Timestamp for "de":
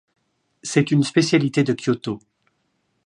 1.63-1.73